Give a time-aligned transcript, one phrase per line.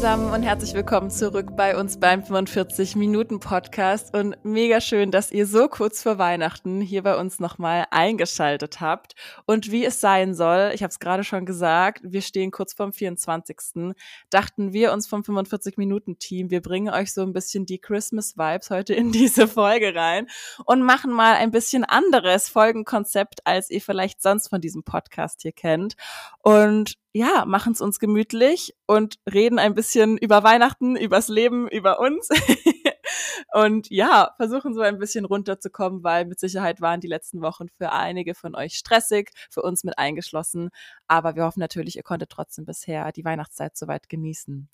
[0.00, 4.16] Zusammen und herzlich willkommen zurück bei uns beim 45 Minuten Podcast.
[4.16, 9.14] Und mega schön, dass ihr so kurz vor Weihnachten hier bei uns nochmal eingeschaltet habt.
[9.44, 12.94] Und wie es sein soll, ich habe es gerade schon gesagt, wir stehen kurz vorm
[12.94, 13.94] 24.
[14.30, 18.38] dachten wir uns vom 45 Minuten Team, wir bringen euch so ein bisschen die Christmas
[18.38, 20.28] Vibes heute in diese Folge rein
[20.64, 25.52] und machen mal ein bisschen anderes Folgenkonzept, als ihr vielleicht sonst von diesem Podcast hier
[25.52, 25.94] kennt.
[26.40, 31.98] Und ja, machen es uns gemütlich und reden ein bisschen über Weihnachten, übers Leben, über
[31.98, 32.28] uns.
[33.52, 37.92] und ja, versuchen so ein bisschen runterzukommen, weil mit Sicherheit waren die letzten Wochen für
[37.92, 40.70] einige von euch stressig, für uns mit eingeschlossen.
[41.08, 44.68] Aber wir hoffen natürlich, ihr konntet trotzdem bisher die Weihnachtszeit soweit genießen.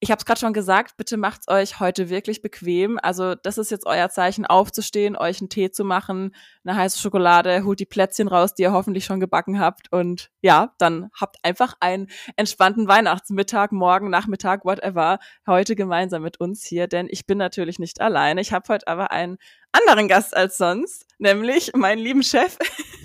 [0.00, 3.00] Ich habe es gerade schon gesagt, bitte macht's euch heute wirklich bequem.
[3.02, 7.64] Also das ist jetzt euer Zeichen, aufzustehen, euch einen Tee zu machen, eine heiße Schokolade,
[7.64, 9.92] holt die Plätzchen raus, die ihr hoffentlich schon gebacken habt.
[9.92, 16.64] Und ja, dann habt einfach einen entspannten Weihnachtsmittag, morgen, Nachmittag, whatever, heute gemeinsam mit uns
[16.64, 16.86] hier.
[16.86, 18.40] Denn ich bin natürlich nicht alleine.
[18.40, 19.38] Ich habe heute aber einen
[19.72, 22.56] anderen Gast als sonst, nämlich meinen lieben Chef.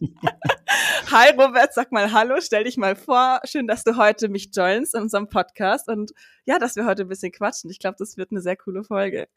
[1.10, 3.40] Hi Robert, sag mal Hallo, stell dich mal vor.
[3.44, 6.12] Schön, dass du heute mich joinst in unserem Podcast und
[6.44, 7.70] ja, dass wir heute ein bisschen quatschen.
[7.70, 9.28] Ich glaube, das wird eine sehr coole Folge.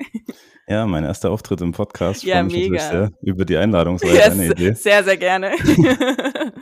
[0.68, 2.24] Ja, mein erster Auftritt im Podcast.
[2.24, 2.80] Ja, mega.
[2.80, 3.98] Sehr über die Einladung.
[3.98, 4.74] Das war yes, eine Idee.
[4.74, 5.52] Sehr, sehr gerne.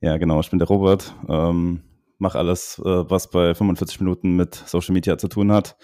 [0.00, 0.40] ja, genau.
[0.40, 1.14] Ich bin der Robert.
[1.28, 1.82] Ähm,
[2.18, 5.76] mache alles, äh, was bei 45 Minuten mit Social Media zu tun hat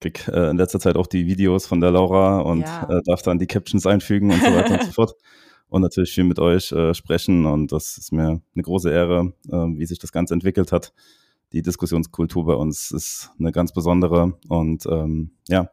[0.00, 2.88] krieg äh, in letzter Zeit auch die Videos von der Laura und ja.
[2.88, 5.12] äh, darf dann die Captions einfügen und so weiter und so fort
[5.70, 7.46] und natürlich viel mit euch äh, sprechen.
[7.46, 10.92] Und das ist mir eine große Ehre, äh, wie sich das Ganze entwickelt hat.
[11.52, 14.38] Die Diskussionskultur bei uns ist eine ganz besondere.
[14.48, 15.70] Und ähm, ja,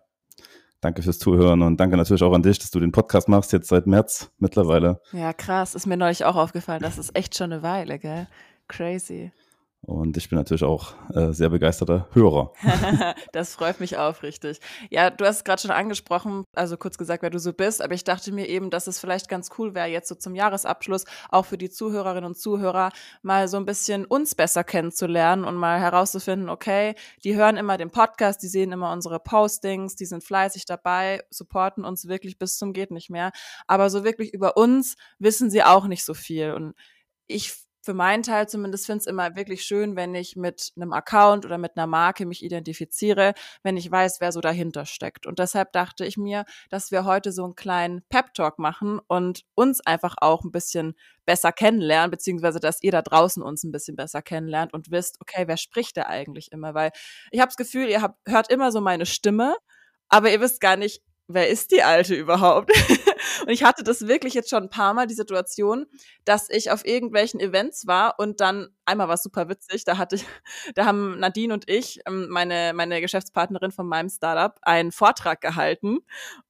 [0.82, 3.68] danke fürs Zuhören und danke natürlich auch an dich, dass du den Podcast machst, jetzt
[3.68, 5.02] seit März mittlerweile.
[5.12, 5.76] Ja, krass.
[5.76, 6.82] Ist mir neulich auch aufgefallen.
[6.82, 8.28] Das ist echt schon eine Weile, gell?
[8.68, 9.32] Crazy.
[9.82, 12.52] Und ich bin natürlich auch äh, sehr begeisterter Hörer.
[13.32, 14.60] das freut mich aufrichtig.
[14.90, 17.94] Ja, du hast es gerade schon angesprochen, also kurz gesagt, wer du so bist, aber
[17.94, 21.46] ich dachte mir eben, dass es vielleicht ganz cool wäre, jetzt so zum Jahresabschluss auch
[21.46, 26.50] für die Zuhörerinnen und Zuhörer mal so ein bisschen uns besser kennenzulernen und mal herauszufinden,
[26.50, 31.24] okay, die hören immer den Podcast, die sehen immer unsere Postings, die sind fleißig dabei,
[31.30, 33.32] supporten uns wirklich bis zum geht nicht mehr,
[33.68, 36.74] aber so wirklich über uns wissen sie auch nicht so viel und
[37.28, 41.46] ich für meinen Teil zumindest finde es immer wirklich schön, wenn ich mit einem Account
[41.46, 43.34] oder mit einer Marke mich identifiziere,
[43.64, 45.26] wenn ich weiß, wer so dahinter steckt.
[45.26, 49.80] Und deshalb dachte ich mir, dass wir heute so einen kleinen Pep-Talk machen und uns
[49.80, 54.22] einfach auch ein bisschen besser kennenlernen, beziehungsweise dass ihr da draußen uns ein bisschen besser
[54.22, 56.74] kennenlernt und wisst, okay, wer spricht da eigentlich immer?
[56.74, 56.92] Weil
[57.32, 59.56] ich habe das Gefühl, ihr habt, hört immer so meine Stimme,
[60.10, 62.70] aber ihr wisst gar nicht, wer ist die Alte überhaupt?
[63.42, 65.86] und ich hatte das wirklich jetzt schon ein paar Mal, die Situation,
[66.26, 70.16] dass ich auf irgendwelchen Events war und dann einmal war es super witzig, da hatte
[70.18, 70.26] ich,
[70.76, 76.00] da haben Nadine und ich, ähm, meine, meine Geschäftspartnerin von meinem Startup, einen Vortrag gehalten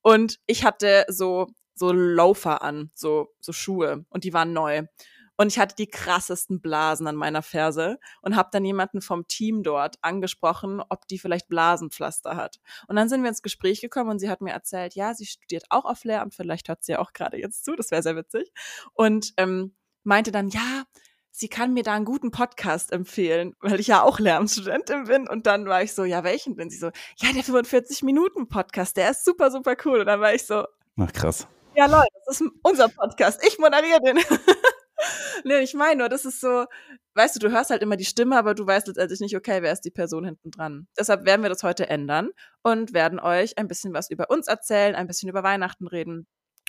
[0.02, 4.84] und ich hatte so, so Loafer an, so, so Schuhe und die waren neu.
[5.38, 9.64] Und ich hatte die krassesten Blasen an meiner Ferse und habe dann jemanden vom Team
[9.64, 12.60] dort angesprochen, ob die vielleicht Blasenpflaster hat.
[12.88, 15.66] Und dann sind wir ins Gespräch gekommen und sie hat mir erzählt, ja, sie studiert
[15.70, 18.52] auch auf Lehramt, vielleicht hört sie ja auch gerade jetzt zu, das wäre sehr witzig.
[18.94, 20.84] Und ähm, meinte dann, ja,
[21.38, 25.28] sie kann mir da einen guten Podcast empfehlen, weil ich ja auch Lehramtsstudentin bin.
[25.28, 26.88] Und dann war ich so, ja, welchen bin sie so?
[27.18, 30.00] Ja, der 45-Minuten-Podcast, der ist super, super cool.
[30.00, 30.66] Und dann war ich so,
[30.98, 31.48] ach krass.
[31.76, 33.40] Ja, Leute, das ist unser Podcast.
[33.46, 34.18] Ich moderiere den.
[35.44, 36.66] nee, ich meine nur, das ist so,
[37.16, 39.72] weißt du, du hörst halt immer die Stimme, aber du weißt letztendlich nicht, okay, wer
[39.72, 40.88] ist die Person hinten dran.
[40.98, 42.30] Deshalb werden wir das heute ändern
[42.64, 46.28] und werden euch ein bisschen was über uns erzählen, ein bisschen über Weihnachten reden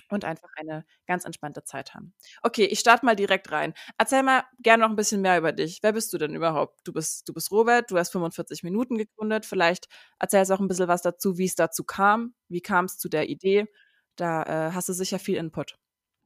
[0.09, 2.13] und einfach eine ganz entspannte Zeit haben.
[2.41, 3.73] Okay, ich starte mal direkt rein.
[3.97, 5.79] Erzähl mal gerne noch ein bisschen mehr über dich.
[5.81, 6.79] Wer bist du denn überhaupt?
[6.83, 9.45] Du bist, du bist Robert, du hast 45 Minuten gegründet.
[9.45, 9.87] Vielleicht
[10.19, 12.33] erzählst du auch ein bisschen was dazu, wie es dazu kam.
[12.47, 13.67] Wie kam es zu der Idee?
[14.15, 15.75] Da äh, hast du sicher viel Input.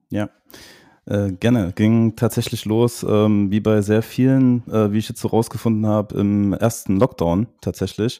[0.10, 0.30] Ja,
[1.05, 1.73] äh, gerne.
[1.75, 6.17] Ging tatsächlich los, ähm, wie bei sehr vielen, äh, wie ich jetzt so rausgefunden habe,
[6.17, 8.19] im ersten Lockdown tatsächlich,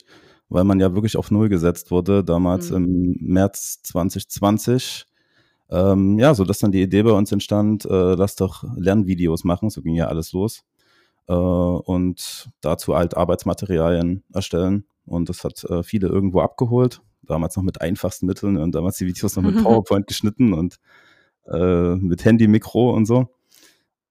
[0.50, 2.76] weil man ja wirklich auf Null gesetzt wurde, damals mhm.
[2.78, 5.06] im März 2020.
[5.70, 9.70] Ähm, ja, so dass dann die Idee bei uns entstand, äh, lass doch Lernvideos machen,
[9.70, 10.64] so ging ja alles los.
[11.28, 14.86] Äh, und dazu halt Arbeitsmaterialien erstellen.
[15.06, 19.06] Und das hat äh, viele irgendwo abgeholt, damals noch mit einfachsten Mitteln und damals die
[19.08, 20.80] Videos noch mit PowerPoint geschnitten und
[21.52, 23.28] äh, mit Handy, Mikro und so.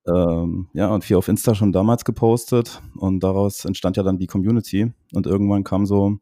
[0.06, 4.26] Ähm, ja, und viel auf Insta schon damals gepostet und daraus entstand ja dann die
[4.26, 6.19] Community und irgendwann kam so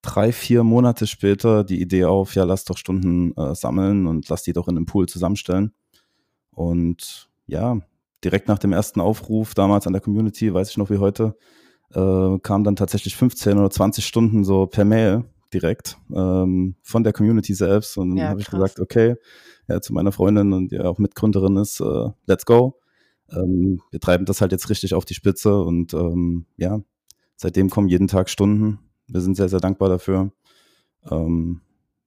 [0.00, 4.42] drei, vier Monate später die Idee auf, ja, lass doch Stunden äh, sammeln und lass
[4.42, 5.72] die doch in einem Pool zusammenstellen.
[6.52, 7.78] Und ja,
[8.24, 11.36] direkt nach dem ersten Aufruf damals an der Community, weiß ich noch wie heute,
[11.94, 17.12] äh, kam dann tatsächlich 15 oder 20 Stunden so per Mail direkt ähm, von der
[17.12, 17.96] Community selbst.
[17.96, 19.16] Und dann ja, habe ich gesagt, okay,
[19.68, 22.78] ja, zu meiner Freundin und die auch Mitgründerin ist, äh, let's go.
[23.30, 26.80] Ähm, wir treiben das halt jetzt richtig auf die Spitze und ähm, ja,
[27.36, 28.78] seitdem kommen jeden Tag Stunden.
[29.06, 30.32] Wir sind sehr, sehr dankbar dafür.
[31.10, 31.60] Ähm,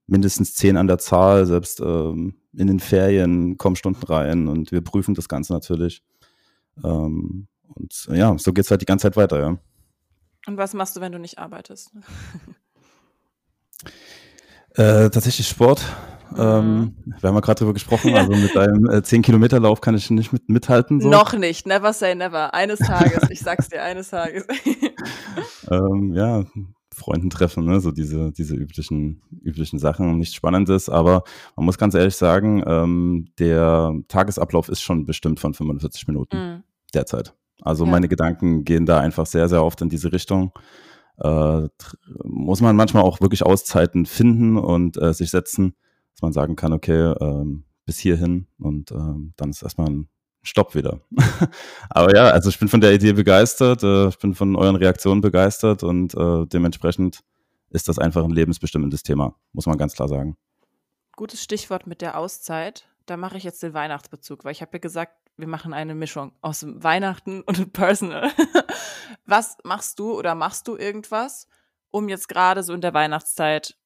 [0.06, 4.82] mindestens zehn an der Zahl, selbst ähm, in den Ferien kommen Stunden rein und wir
[4.82, 6.02] prüfen das Ganze natürlich.
[6.82, 9.58] Ähm, und ja, so geht es halt die ganze Zeit weiter, ja.
[10.46, 11.92] Und was machst du, wenn du nicht arbeitest?
[14.74, 15.84] Äh, tatsächlich Sport.
[16.36, 17.14] Ähm, mhm.
[17.20, 20.48] wir haben ja gerade darüber gesprochen, also mit einem äh, 10-Kilometer-Lauf kann ich nicht mit,
[20.48, 21.00] mithalten.
[21.00, 21.08] So.
[21.08, 22.54] Noch nicht, never say never.
[22.54, 24.46] Eines Tages, ich sag's dir, eines Tages.
[25.70, 26.44] ähm, ja,
[26.94, 27.80] Freunden treffen, ne?
[27.80, 31.24] so diese, diese üblichen, üblichen Sachen, nichts Spannendes, aber
[31.56, 36.62] man muss ganz ehrlich sagen, ähm, der Tagesablauf ist schon bestimmt von 45 Minuten mhm.
[36.94, 37.34] derzeit.
[37.62, 37.90] Also ja.
[37.90, 40.52] meine Gedanken gehen da einfach sehr, sehr oft in diese Richtung
[41.18, 41.68] äh,
[42.24, 45.74] muss man manchmal auch wirklich Auszeiten finden und äh, sich setzen,
[46.14, 50.08] dass man sagen kann, okay, ähm, bis hierhin und ähm, dann ist erstmal ein
[50.42, 51.00] Stopp wieder.
[51.90, 55.20] Aber ja, also ich bin von der Idee begeistert, äh, ich bin von euren Reaktionen
[55.20, 57.20] begeistert und äh, dementsprechend
[57.70, 60.36] ist das einfach ein lebensbestimmendes Thema, muss man ganz klar sagen.
[61.16, 62.88] Gutes Stichwort mit der Auszeit.
[63.06, 66.32] Da mache ich jetzt den Weihnachtsbezug, weil ich habe ja gesagt, wir machen eine Mischung
[66.40, 68.32] aus Weihnachten und Personal.
[69.24, 71.48] Was machst du oder machst du irgendwas,
[71.90, 73.76] um jetzt gerade so in der Weihnachtszeit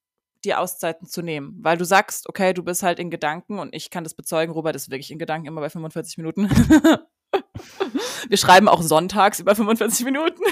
[0.44, 1.56] die Auszeiten zu nehmen?
[1.60, 4.76] Weil du sagst, okay, du bist halt in Gedanken und ich kann das bezeugen, Robert
[4.76, 6.48] ist wirklich in Gedanken immer bei 45 Minuten.
[8.28, 10.42] wir schreiben auch sonntags über 45 Minuten.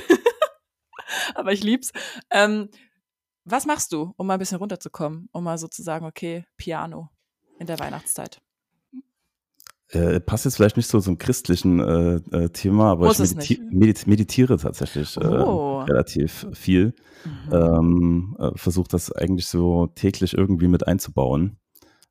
[1.34, 1.92] Aber ich lieb's.
[2.30, 2.70] Ähm,
[3.44, 7.10] was machst du, um mal ein bisschen runterzukommen, um mal sozusagen, okay, Piano
[7.58, 8.40] in der Weihnachtszeit?
[9.94, 13.62] Äh, passt jetzt vielleicht nicht so zum christlichen äh, äh, Thema, aber Muss ich mediti
[13.70, 15.80] medit meditiere tatsächlich äh, oh.
[15.82, 16.94] relativ viel.
[17.24, 17.52] Mhm.
[17.52, 21.58] Ähm, äh, Versuche das eigentlich so täglich irgendwie mit einzubauen.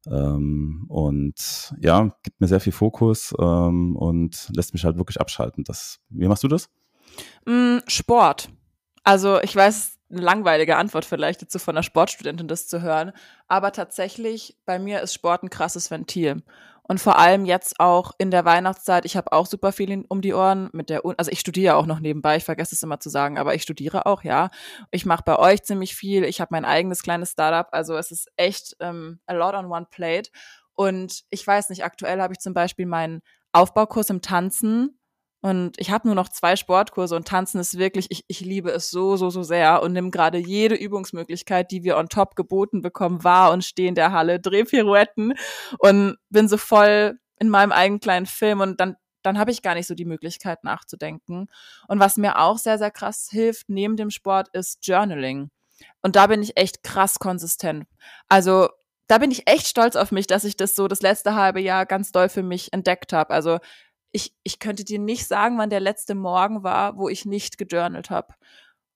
[0.06, 5.63] Ähm, und ja, gibt mir sehr viel Fokus ähm, und lässt mich halt wirklich abschalten.
[5.63, 6.69] Das, wie machst du das?
[7.45, 8.50] Mm, Sport.
[9.03, 13.12] Also ich weiß, eine langweilige Antwort vielleicht jetzt so von einer Sportstudentin das zu hören,
[13.47, 16.44] aber tatsächlich bei mir ist Sport ein krasses Ventil.
[16.85, 20.33] Und vor allem jetzt auch in der Weihnachtszeit, ich habe auch super viel um die
[20.33, 23.38] Ohren mit der, also ich studiere auch noch nebenbei, ich vergesse es immer zu sagen,
[23.38, 24.50] aber ich studiere auch, ja.
[24.91, 28.30] Ich mache bei euch ziemlich viel, ich habe mein eigenes kleines Startup, also es ist
[28.35, 30.30] echt ähm, a lot on one plate.
[30.74, 33.21] Und ich weiß nicht, aktuell habe ich zum Beispiel meinen
[33.53, 35.00] Aufbaukurs im Tanzen
[35.44, 38.90] und ich habe nur noch zwei Sportkurse und Tanzen ist wirklich, ich, ich liebe es
[38.90, 43.25] so, so, so sehr und nimm gerade jede Übungsmöglichkeit, die wir on top geboten bekommen,
[43.25, 45.34] wahr und stehe in der Halle, dreh Pirouetten
[45.80, 49.74] und bin so voll in meinem eigenen kleinen Film und dann dann habe ich gar
[49.74, 51.48] nicht so die Möglichkeit nachzudenken.
[51.88, 55.50] Und was mir auch sehr, sehr krass hilft neben dem Sport ist Journaling.
[56.01, 57.86] Und da bin ich echt krass konsistent.
[58.28, 58.68] Also
[59.07, 61.86] da bin ich echt stolz auf mich, dass ich das so das letzte halbe Jahr
[61.86, 63.34] ganz doll für mich entdeckt habe.
[63.34, 63.60] Also
[64.13, 68.10] ich, ich könnte dir nicht sagen, wann der letzte Morgen war, wo ich nicht gejournalt
[68.10, 68.34] habe.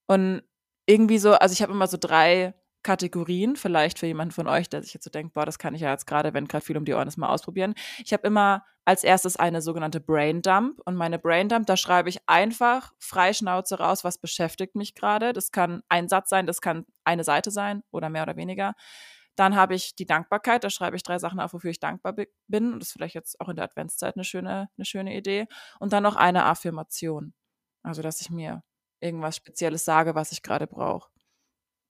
[0.05, 0.43] Und
[0.85, 4.81] irgendwie so, also ich habe immer so drei Kategorien, vielleicht für jemanden von euch, der
[4.81, 6.85] sich jetzt so denkt, boah, das kann ich ja jetzt gerade, wenn gerade viel um
[6.85, 7.73] die Ohren ist, mal ausprobieren.
[8.05, 12.07] Ich habe immer als erstes eine sogenannte Brain Dump und meine Brain Dump, da schreibe
[12.07, 15.33] ich einfach freischnauze raus, was beschäftigt mich gerade.
[15.33, 18.75] Das kann ein Satz sein, das kann eine Seite sein oder mehr oder weniger.
[19.37, 22.73] Dann habe ich die Dankbarkeit, da schreibe ich drei Sachen auf, wofür ich dankbar bin.
[22.73, 25.47] Und das ist vielleicht jetzt auch in der Adventszeit eine schöne, eine schöne Idee.
[25.79, 27.33] Und dann noch eine Affirmation.
[27.83, 28.63] Also, dass ich mir
[28.99, 31.09] irgendwas Spezielles sage, was ich gerade brauche.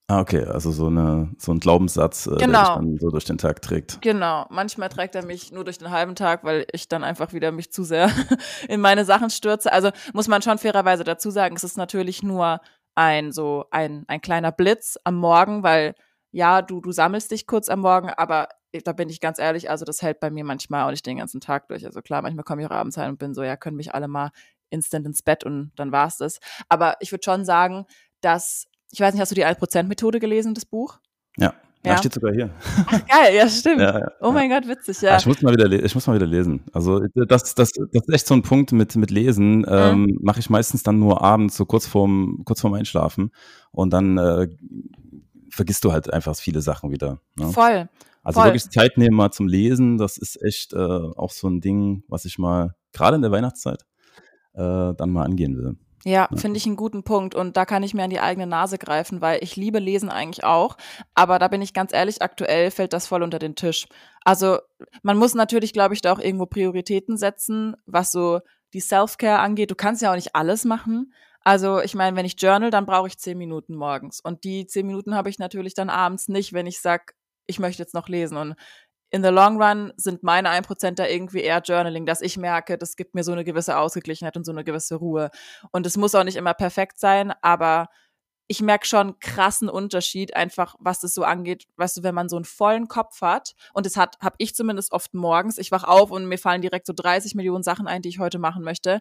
[0.09, 2.37] Ah, okay, also so, eine, so ein Glaubenssatz, äh, genau.
[2.37, 4.01] der dich dann so durch den Tag trägt.
[4.01, 7.51] Genau, manchmal trägt er mich nur durch den halben Tag, weil ich dann einfach wieder
[7.51, 8.09] mich zu sehr
[8.69, 9.71] in meine Sachen stürze.
[9.71, 12.61] Also muss man schon fairerweise dazu sagen, es ist natürlich nur
[12.95, 15.93] ein so ein, ein kleiner Blitz am Morgen, weil
[16.31, 18.49] ja, du, du sammelst dich kurz am Morgen, aber
[18.83, 21.41] da bin ich ganz ehrlich, also das hält bei mir manchmal auch nicht den ganzen
[21.41, 21.85] Tag durch.
[21.85, 24.07] Also klar, manchmal komme ich auch abends heim und bin so, ja, können mich alle
[24.07, 24.31] mal
[24.69, 26.39] instant ins Bett und dann war's das.
[26.69, 27.85] Aber ich würde schon sagen,
[28.21, 30.99] dass, ich weiß nicht, hast du die 1%-Methode gelesen, das Buch?
[31.37, 31.53] Ja.
[31.85, 32.49] Ja, ja steht sogar hier.
[32.87, 33.79] Ach, geil, ja, stimmt.
[33.79, 35.13] Ja, ja, oh mein Gott, witzig, ja.
[35.13, 36.63] Ah, ich, muss mal wieder, ich muss mal wieder lesen.
[36.73, 39.65] Also, das, das, das ist echt so ein Punkt mit, mit Lesen.
[39.69, 40.19] Ähm, mhm.
[40.21, 43.31] Mache ich meistens dann nur abends, so kurz vorm, kurz vorm Einschlafen.
[43.71, 44.47] Und dann äh,
[45.49, 47.19] vergisst du halt einfach viele Sachen wieder.
[47.35, 47.51] Ne?
[47.51, 47.89] Voll.
[48.23, 48.47] Also voll.
[48.47, 52.25] wirklich Zeit nehmen mal zum Lesen, das ist echt äh, auch so ein Ding, was
[52.25, 53.85] ich mal gerade in der Weihnachtszeit
[54.53, 55.77] äh, dann mal angehen will.
[56.03, 56.37] Ja, ja.
[56.37, 59.21] finde ich einen guten Punkt und da kann ich mir an die eigene Nase greifen,
[59.21, 60.77] weil ich liebe Lesen eigentlich auch,
[61.15, 63.87] aber da bin ich ganz ehrlich, aktuell fällt das voll unter den Tisch.
[64.23, 64.59] Also
[65.03, 68.41] man muss natürlich, glaube ich, da auch irgendwo Prioritäten setzen, was so
[68.73, 69.71] die Self-Care angeht.
[69.71, 71.13] Du kannst ja auch nicht alles machen,
[71.47, 74.19] Also ich meine, wenn ich journal, dann brauche ich zehn Minuten morgens.
[74.19, 77.13] Und die zehn Minuten habe ich natürlich dann abends nicht, wenn ich sage,
[77.45, 78.35] ich möchte jetzt noch lesen.
[78.35, 78.55] Und
[79.11, 82.97] in the long run sind meine 1% da irgendwie eher Journaling, dass ich merke, das
[82.97, 85.29] gibt mir so eine gewisse Ausgeglichenheit und so eine gewisse Ruhe.
[85.71, 87.87] Und es muss auch nicht immer perfekt sein, aber
[88.47, 91.65] ich merke schon krassen Unterschied, einfach was das so angeht.
[91.77, 94.91] Weißt du, wenn man so einen vollen Kopf hat, und das hat, habe ich zumindest
[94.91, 98.09] oft morgens, ich wach auf und mir fallen direkt so 30 Millionen Sachen ein, die
[98.09, 98.99] ich heute machen möchte.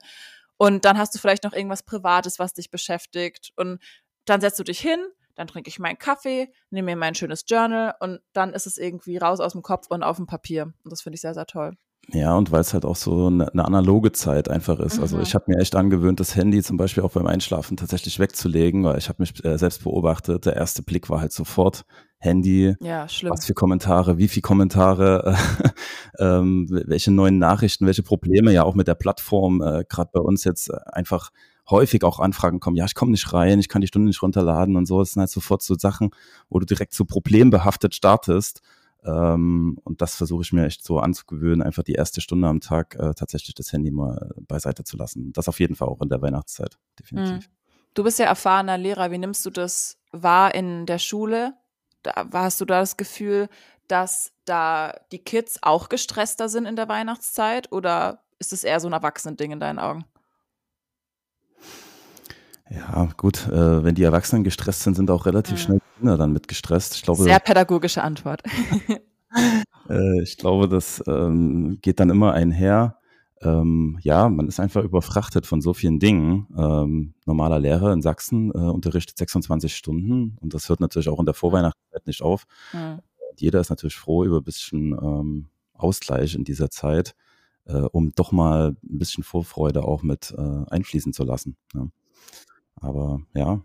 [0.58, 3.52] Und dann hast du vielleicht noch irgendwas Privates, was dich beschäftigt.
[3.56, 3.82] Und
[4.24, 5.00] dann setzt du dich hin,
[5.34, 9.18] dann trinke ich meinen Kaffee, nehme mir mein schönes Journal und dann ist es irgendwie
[9.18, 10.72] raus aus dem Kopf und auf dem Papier.
[10.82, 11.76] Und das finde ich sehr, sehr toll.
[12.12, 15.00] Ja, und weil es halt auch so eine, eine analoge Zeit einfach ist.
[15.00, 15.20] Also mhm.
[15.20, 18.84] Also ich habe mir echt angewöhnt, das Handy zum Beispiel auch beim Einschlafen tatsächlich wegzulegen,
[18.84, 20.46] weil ich habe mich äh, selbst beobachtet.
[20.46, 21.84] Der erste Blick war halt sofort
[22.18, 22.74] Handy.
[22.80, 23.32] Ja, schlimm.
[23.32, 25.36] Was für Kommentare, wie viele Kommentare,
[26.18, 30.20] äh, ähm, welche neuen Nachrichten, welche Probleme ja auch mit der Plattform äh, gerade bei
[30.20, 31.30] uns jetzt äh, einfach
[31.68, 34.76] häufig auch Anfragen kommen, ja, ich komme nicht rein, ich kann die Stunde nicht runterladen
[34.76, 35.00] und so.
[35.00, 36.10] Das sind halt sofort so Sachen,
[36.48, 38.62] wo du direkt so problembehaftet startest.
[39.06, 42.96] Ähm, und das versuche ich mir echt so anzugewöhnen, einfach die erste Stunde am Tag
[42.96, 45.32] äh, tatsächlich das Handy mal beiseite zu lassen.
[45.32, 47.48] Das auf jeden Fall auch in der Weihnachtszeit, definitiv.
[47.48, 47.52] Mhm.
[47.94, 49.10] Du bist ja erfahrener Lehrer.
[49.10, 51.54] Wie nimmst du das wahr in der Schule?
[52.02, 53.48] Da, hast du da das Gefühl,
[53.88, 58.88] dass da die Kids auch gestresster sind in der Weihnachtszeit oder ist es eher so
[58.88, 60.04] ein Erwachsenen-Ding in deinen Augen?
[62.68, 65.64] Ja, gut, äh, wenn die Erwachsenen gestresst sind, sind auch relativ ja.
[65.64, 66.96] schnell Kinder dann mit gestresst.
[66.96, 68.42] Ich glaube, Sehr pädagogische Antwort.
[69.88, 72.98] äh, ich glaube, das ähm, geht dann immer einher.
[73.42, 76.48] Ähm, ja, man ist einfach überfrachtet von so vielen Dingen.
[76.56, 81.26] Ähm, normaler Lehrer in Sachsen äh, unterrichtet 26 Stunden und das hört natürlich auch in
[81.26, 82.46] der Vorweihnachtszeit nicht auf.
[82.72, 82.98] Ja.
[83.36, 87.14] Jeder ist natürlich froh über ein bisschen ähm, Ausgleich in dieser Zeit,
[87.66, 91.56] äh, um doch mal ein bisschen Vorfreude auch mit äh, einfließen zu lassen.
[91.74, 91.88] Ja.
[92.80, 93.60] Aber ja,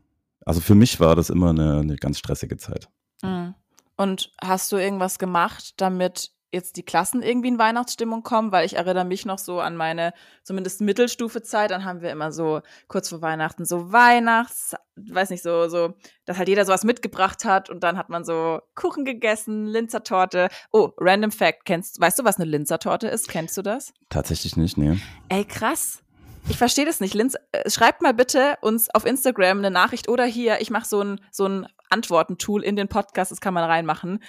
[0.45, 2.89] also für mich war das immer eine, eine ganz stressige Zeit.
[3.21, 3.55] Mhm.
[3.97, 8.75] Und hast du irgendwas gemacht, damit jetzt die Klassen irgendwie in Weihnachtsstimmung kommen, weil ich
[8.75, 10.13] erinnere mich noch so an meine
[10.43, 15.69] zumindest Mittelstufezeit, dann haben wir immer so kurz vor Weihnachten so Weihnachts, weiß nicht so
[15.69, 15.93] so,
[16.25, 20.49] dass halt jeder sowas mitgebracht hat und dann hat man so Kuchen gegessen, Linzertorte.
[20.71, 23.29] Oh, random fact, kennst weißt du, was eine Linzertorte ist?
[23.29, 23.93] Kennst du das?
[24.09, 24.99] Tatsächlich nicht, nee.
[25.29, 26.03] Ey, krass.
[26.51, 27.13] Ich verstehe das nicht.
[27.13, 31.01] Linz, äh, schreibt mal bitte uns auf Instagram eine Nachricht oder hier, ich mache so
[31.01, 34.19] ein, so ein Antworten-Tool in den Podcast, das kann man reinmachen,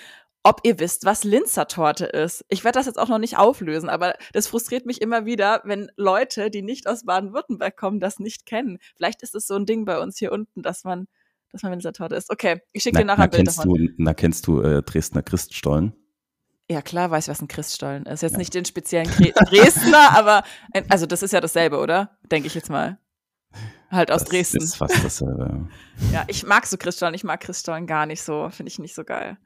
[0.45, 2.45] ob ihr wisst, was Linzertorte ist.
[2.49, 5.91] Ich werde das jetzt auch noch nicht auflösen, aber das frustriert mich immer wieder, wenn
[5.97, 8.79] Leute, die nicht aus Baden-Württemberg kommen, das nicht kennen.
[8.95, 11.09] Vielleicht ist es so ein Ding bei uns hier unten, dass man,
[11.51, 12.31] dass man Linzertorte ist.
[12.31, 13.69] Okay, ich schicke dir nachher ein Bild davon.
[13.69, 15.93] Du, na, kennst du äh, Dresdner Christstollen?
[16.73, 18.23] Ja, klar weiß ich, was ein Christstollen ist.
[18.23, 18.39] Jetzt ja.
[18.39, 19.11] nicht den speziellen
[19.47, 22.17] Dresdner, aber ein, also das ist ja dasselbe, oder?
[22.31, 22.99] Denke ich jetzt mal.
[23.91, 24.63] Halt aus das Dresden.
[24.63, 25.69] Ist fast dasselbe.
[26.13, 27.15] ja, ich mag so Christstollen.
[27.15, 28.49] Ich mag Christstollen gar nicht so.
[28.49, 29.37] Finde ich nicht so geil.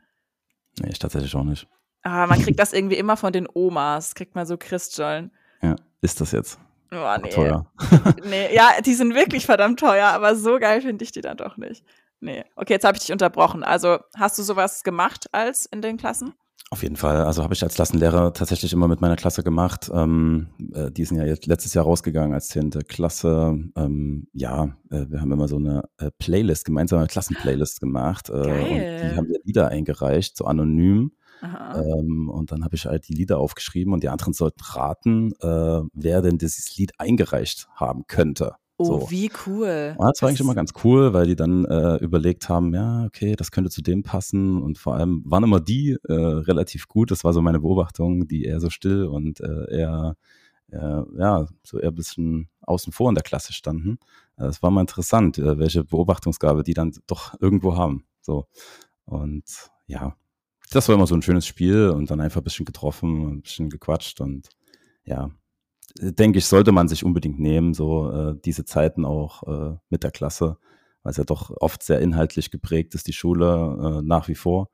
[0.79, 1.67] Nee, ich tatsächlich auch nicht.
[2.03, 4.15] Ah, man kriegt das irgendwie immer von den Omas.
[4.15, 5.33] Kriegt man so Christstollen.
[5.63, 6.61] Ja, ist das jetzt?
[6.93, 7.31] Oh, nee.
[7.31, 7.67] Teuer.
[8.25, 11.57] nee, ja, die sind wirklich verdammt teuer, aber so geil finde ich die dann doch
[11.57, 11.85] nicht.
[12.21, 12.45] Nee.
[12.55, 13.65] Okay, jetzt habe ich dich unterbrochen.
[13.65, 16.35] Also, hast du sowas gemacht als in den Klassen?
[16.71, 17.25] Auf jeden Fall.
[17.25, 19.89] Also habe ich als Klassenlehrer tatsächlich immer mit meiner Klasse gemacht.
[19.95, 23.57] Ähm, äh, die sind ja jetzt letztes Jahr rausgegangen als zehnte Klasse.
[23.77, 28.31] Ähm, ja, äh, wir haben immer so eine äh, Playlist, gemeinsame Klassenplaylist gemacht.
[28.31, 31.13] Äh, und die haben wir Lieder eingereicht, so anonym.
[31.43, 35.83] Ähm, und dann habe ich halt die Lieder aufgeschrieben und die anderen sollten raten, äh,
[35.93, 38.55] wer denn dieses Lied eingereicht haben könnte.
[38.79, 39.11] Oh, so.
[39.11, 39.97] wie cool.
[39.99, 43.35] Ja, das war eigentlich immer ganz cool, weil die dann äh, überlegt haben, ja, okay,
[43.35, 44.61] das könnte zu dem passen.
[44.61, 48.45] Und vor allem waren immer die äh, relativ gut, das war so meine Beobachtung, die
[48.45, 50.17] eher so still und äh, eher,
[50.71, 53.99] äh, ja, so eher ein bisschen außen vor in der Klasse standen.
[54.37, 58.05] Das war mal interessant, äh, welche Beobachtungsgabe die dann doch irgendwo haben.
[58.21, 58.47] So.
[59.07, 59.45] Und
[59.87, 60.17] ja,
[60.71, 63.71] das war immer so ein schönes Spiel und dann einfach ein bisschen getroffen, ein bisschen
[63.71, 64.51] gequatscht und
[65.05, 65.31] ja,
[66.01, 70.11] denke ich, sollte man sich unbedingt nehmen, so äh, diese Zeiten auch äh, mit der
[70.11, 70.59] Klasse,
[71.03, 74.69] weil es ja doch oft sehr inhaltlich geprägt ist, die Schule äh, nach wie vor.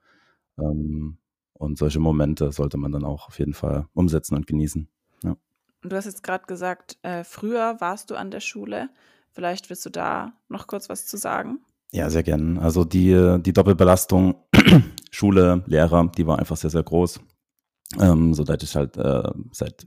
[0.59, 1.19] Ähm,
[1.55, 4.89] und solche Momente sollte man dann auch auf jeden Fall umsetzen und genießen.
[5.23, 5.37] Ja.
[5.83, 8.91] Du hast jetzt gerade gesagt, äh, früher warst du an der Schule.
[9.31, 11.61] Vielleicht willst du da noch kurz was zu sagen?
[11.93, 12.59] Ja, sehr gern.
[12.59, 14.35] Also die, die Doppelbelastung
[15.11, 17.21] Schule, Lehrer, die war einfach sehr, sehr groß.
[18.01, 19.87] Ähm, so dass ich halt äh, seit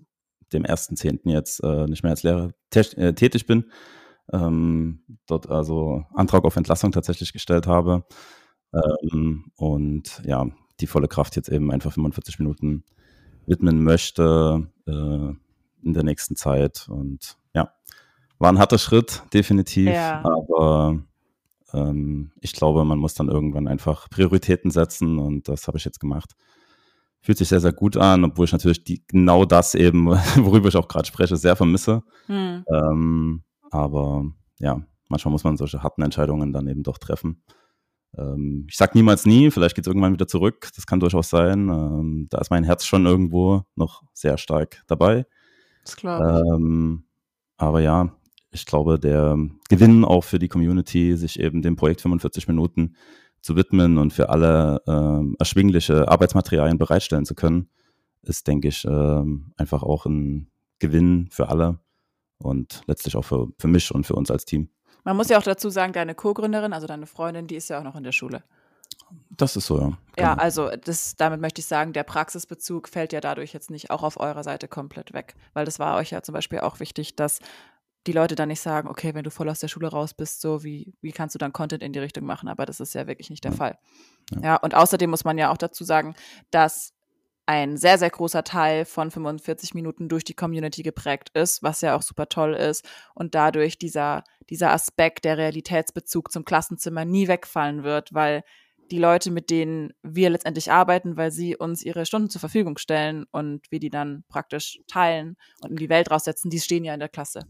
[0.53, 1.29] dem 1.10.
[1.31, 3.71] jetzt äh, nicht mehr als Lehrer äh, tätig bin.
[4.31, 8.05] Ähm, dort also Antrag auf Entlassung tatsächlich gestellt habe.
[8.73, 10.45] Ähm, und ja,
[10.79, 12.83] die volle Kraft jetzt eben einfach 45 Minuten
[13.45, 16.87] widmen möchte äh, in der nächsten Zeit.
[16.89, 17.71] Und ja,
[18.39, 19.89] war ein harter Schritt, definitiv.
[19.89, 20.23] Ja.
[20.23, 20.99] Aber
[21.73, 25.99] ähm, ich glaube, man muss dann irgendwann einfach Prioritäten setzen und das habe ich jetzt
[25.99, 26.35] gemacht.
[27.25, 30.05] Fühlt sich sehr, sehr gut an, obwohl ich natürlich die, genau das eben,
[30.37, 32.03] worüber ich auch gerade spreche, sehr vermisse.
[32.27, 32.63] Hm.
[32.71, 34.25] Ähm, aber
[34.59, 34.79] ja,
[35.09, 37.41] manchmal muss man solche harten Entscheidungen dann eben doch treffen.
[38.15, 41.67] Ähm, ich sag niemals nie, vielleicht geht es irgendwann wieder zurück, das kann durchaus sein.
[41.69, 45.25] Ähm, da ist mein Herz schon irgendwo noch sehr stark dabei.
[45.83, 46.43] Das glaube.
[46.53, 47.05] Ähm,
[47.57, 48.15] aber ja,
[48.51, 49.35] ich glaube, der
[49.67, 52.95] Gewinn auch für die Community, sich eben dem Projekt 45 Minuten
[53.45, 57.69] zu widmen und für alle äh, erschwingliche Arbeitsmaterialien bereitstellen zu können,
[58.23, 59.23] ist, denke ich, äh,
[59.55, 60.49] einfach auch ein
[60.79, 61.77] Gewinn für alle
[62.39, 64.69] und letztlich auch für, für mich und für uns als Team.
[65.03, 67.83] Man muss ja auch dazu sagen, deine Co-Gründerin, also deine Freundin, die ist ja auch
[67.83, 68.43] noch in der Schule.
[69.29, 69.85] Das ist so, ja.
[69.85, 69.97] Genau.
[70.17, 74.01] Ja, also das, damit möchte ich sagen, der Praxisbezug fällt ja dadurch jetzt nicht auch
[74.01, 75.35] auf eurer Seite komplett weg.
[75.53, 77.39] Weil das war euch ja zum Beispiel auch wichtig, dass
[78.07, 80.63] die Leute dann nicht sagen, okay, wenn du voll aus der Schule raus bist, so
[80.63, 82.47] wie, wie kannst du dann Content in die Richtung machen?
[82.49, 83.57] Aber das ist ja wirklich nicht der ja.
[83.57, 83.77] Fall.
[84.31, 84.41] Ja.
[84.41, 86.15] ja, und außerdem muss man ja auch dazu sagen,
[86.51, 86.93] dass
[87.47, 91.95] ein sehr, sehr großer Teil von 45 Minuten durch die Community geprägt ist, was ja
[91.95, 92.87] auch super toll ist.
[93.13, 98.43] Und dadurch dieser, dieser Aspekt, der Realitätsbezug zum Klassenzimmer nie wegfallen wird, weil
[98.91, 103.25] die Leute, mit denen wir letztendlich arbeiten, weil sie uns ihre Stunden zur Verfügung stellen
[103.31, 106.99] und wir die dann praktisch teilen und in die Welt raussetzen, die stehen ja in
[106.99, 107.41] der Klasse.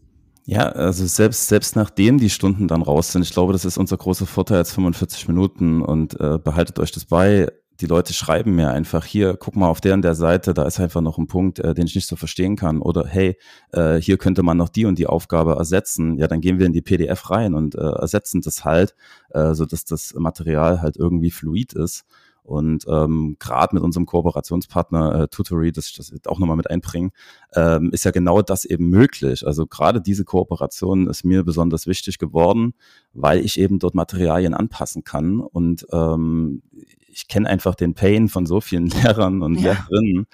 [0.48, 3.96] Ja, also selbst, selbst nachdem die Stunden dann raus sind, ich glaube, das ist unser
[3.96, 7.48] großer Vorteil als 45 Minuten und äh, behaltet euch das bei.
[7.80, 10.78] Die Leute schreiben mir einfach hier, guck mal auf der und der Seite, da ist
[10.78, 12.80] einfach noch ein Punkt, äh, den ich nicht so verstehen kann.
[12.80, 13.36] Oder hey,
[13.72, 16.16] äh, hier könnte man noch die und die Aufgabe ersetzen.
[16.16, 18.94] Ja, dann gehen wir in die PDF rein und äh, ersetzen das halt,
[19.30, 22.04] äh, so dass das Material halt irgendwie fluid ist.
[22.46, 27.10] Und ähm, gerade mit unserem Kooperationspartner äh, Tutory, das ich das auch nochmal mit einbringen,
[27.54, 29.44] ähm, ist ja genau das eben möglich.
[29.44, 32.74] Also gerade diese Kooperation ist mir besonders wichtig geworden,
[33.12, 35.40] weil ich eben dort Materialien anpassen kann.
[35.40, 36.62] Und ähm,
[37.08, 39.72] ich kenne einfach den Pain von so vielen Lehrern und ja.
[39.72, 40.26] Lehrerinnen,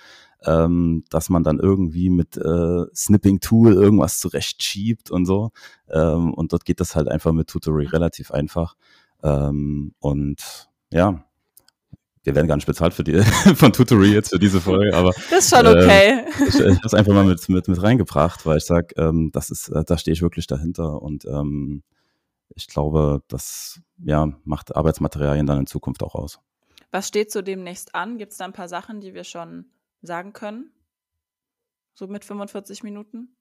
[0.45, 5.51] ähm, dass man dann irgendwie mit äh, Snipping Tool irgendwas zurechtschiebt und so.
[5.89, 8.75] Ähm, und dort geht das halt einfach mit Tutory relativ einfach.
[9.23, 11.25] Ähm, und ja,
[12.25, 13.21] wir werden gar nicht bezahlt für die,
[13.55, 15.13] von Tutory jetzt für diese Folge, aber.
[15.31, 16.21] Das ist schon okay.
[16.21, 19.31] Äh, ich ich habe es einfach mal mit, mit, mit reingebracht, weil ich sage, ähm,
[19.33, 21.83] das ist, äh, da stehe ich wirklich dahinter und ähm,
[22.55, 26.39] ich glaube, das ja, macht Arbeitsmaterialien dann in Zukunft auch aus.
[26.91, 28.19] Was steht so demnächst an?
[28.19, 29.67] Gibt es da ein paar Sachen, die wir schon
[30.03, 30.71] sagen können?
[31.95, 33.37] So mit 45 Minuten?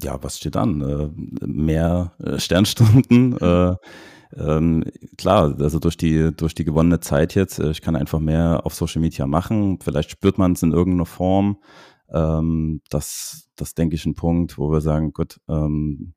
[0.00, 0.80] Ja, was steht an?
[0.80, 3.76] Äh, mehr äh, Sternstunden, äh,
[4.34, 4.84] ähm,
[5.18, 8.74] klar, also durch die, durch die gewonnene Zeit jetzt, äh, ich kann einfach mehr auf
[8.74, 9.78] Social Media machen.
[9.82, 11.58] Vielleicht spürt man es in irgendeiner Form.
[12.10, 16.14] Ähm, das, das denke ich ein Punkt, wo wir sagen, gut, ähm,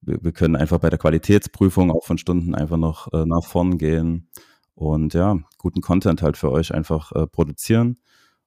[0.00, 3.78] wir, wir, können einfach bei der Qualitätsprüfung auch von Stunden einfach noch äh, nach vorn
[3.78, 4.28] gehen
[4.74, 7.98] und ja, guten Content halt für euch einfach äh, produzieren.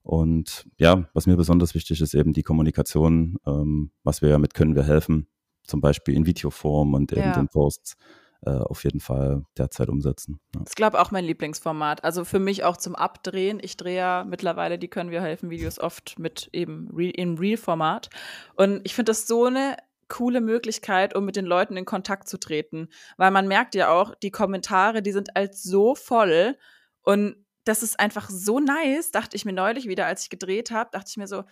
[0.06, 4.54] Und ja, was mir besonders wichtig ist, eben die Kommunikation, ähm, was wir ja mit
[4.54, 5.28] können wir helfen,
[5.63, 7.34] zum Beispiel in Videoform und eben ja.
[7.34, 7.98] den Posts
[8.46, 10.39] äh, auf jeden Fall derzeit umsetzen.
[10.54, 10.62] Ja.
[10.62, 12.04] Das ist, glaube ich, auch mein Lieblingsformat.
[12.04, 13.58] Also für mich auch zum Abdrehen.
[13.60, 18.12] Ich drehe ja mittlerweile die Können wir helfen Videos oft mit eben Re im Real-Format.
[18.54, 19.76] Und ich finde das so eine
[20.08, 22.89] coole Möglichkeit, um mit den Leuten in Kontakt zu treten.
[23.18, 26.58] Weil man merkt ja auch, die Kommentare, die sind halt so voll.
[27.02, 30.91] Und das ist einfach so nice, dachte ich mir neulich wieder, als ich gedreht habe,
[30.91, 31.43] dachte ich mir so,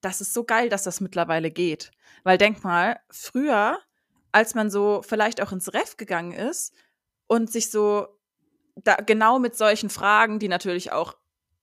[0.00, 1.90] das ist so geil, dass das mittlerweile geht.
[2.24, 3.78] Weil denk mal, früher
[4.32, 6.74] als man so vielleicht auch ins Ref gegangen ist
[7.26, 8.06] und sich so
[8.76, 11.16] da genau mit solchen Fragen, die natürlich auch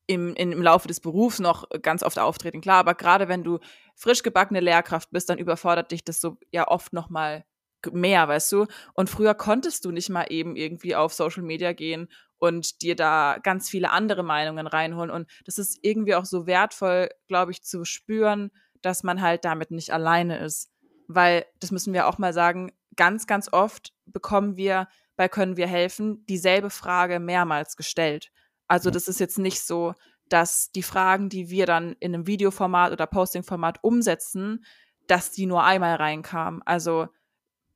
[0.05, 3.59] im, im Laufe des Berufs noch ganz oft auftreten, klar, aber gerade wenn du
[3.95, 7.45] frisch gebackene Lehrkraft bist, dann überfordert dich das so ja oft noch mal
[7.91, 8.65] mehr, weißt du?
[8.93, 13.37] Und früher konntest du nicht mal eben irgendwie auf Social Media gehen und dir da
[13.41, 17.83] ganz viele andere Meinungen reinholen und das ist irgendwie auch so wertvoll, glaube ich, zu
[17.85, 20.71] spüren, dass man halt damit nicht alleine ist
[21.07, 25.67] weil, das müssen wir auch mal sagen, ganz, ganz oft bekommen wir bei Können wir
[25.67, 28.31] helfen dieselbe Frage mehrmals gestellt.
[28.67, 29.93] Also das ist jetzt nicht so,
[30.29, 34.65] dass die Fragen, die wir dann in einem Videoformat oder Postingformat umsetzen,
[35.07, 36.61] dass die nur einmal reinkamen.
[36.65, 37.07] Also